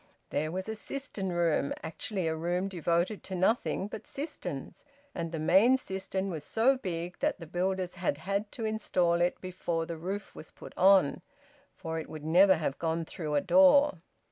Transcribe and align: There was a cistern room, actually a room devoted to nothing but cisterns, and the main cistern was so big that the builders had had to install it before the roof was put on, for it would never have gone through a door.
There 0.31 0.51
was 0.51 0.67
a 0.67 0.73
cistern 0.73 1.31
room, 1.31 1.75
actually 1.83 2.25
a 2.27 2.35
room 2.35 2.67
devoted 2.69 3.21
to 3.25 3.35
nothing 3.35 3.87
but 3.87 4.07
cisterns, 4.07 4.83
and 5.13 5.31
the 5.31 5.37
main 5.37 5.77
cistern 5.77 6.31
was 6.31 6.43
so 6.43 6.75
big 6.75 7.19
that 7.19 7.39
the 7.39 7.45
builders 7.45 7.93
had 7.93 8.17
had 8.17 8.51
to 8.53 8.65
install 8.65 9.21
it 9.21 9.39
before 9.41 9.85
the 9.85 9.97
roof 9.97 10.33
was 10.35 10.49
put 10.49 10.75
on, 10.75 11.21
for 11.75 11.99
it 11.99 12.09
would 12.09 12.25
never 12.25 12.55
have 12.55 12.79
gone 12.79 13.05
through 13.05 13.35
a 13.35 13.41
door. 13.41 13.99